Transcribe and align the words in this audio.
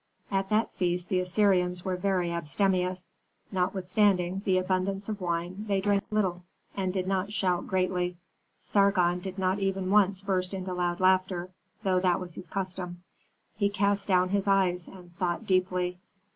At 0.31 0.49
that 0.49 0.73
feast 0.77 1.09
the 1.09 1.19
Assyrians 1.19 1.85
were 1.85 1.95
very 1.95 2.31
abstemious. 2.31 3.11
Notwithstanding 3.51 4.41
the 4.45 4.57
abundance 4.57 5.07
of 5.07 5.21
wine, 5.21 5.63
they 5.67 5.79
drank 5.79 6.03
little, 6.09 6.41
and 6.75 6.91
did 6.91 7.05
not 7.05 7.31
shout 7.31 7.67
greatly. 7.67 8.17
Sargon 8.59 9.19
did 9.19 9.37
not 9.37 9.59
even 9.59 9.91
once 9.91 10.21
burst 10.21 10.55
into 10.55 10.73
loud 10.73 10.99
laughter, 10.99 11.51
though 11.83 11.99
that 11.99 12.19
was 12.19 12.33
his 12.33 12.47
custom; 12.47 13.03
he 13.55 13.69
cast 13.69 14.07
down 14.07 14.29
his 14.29 14.47
eyes 14.47 14.87
and 14.87 15.15
thought 15.17 15.45
deeply. 15.45 15.99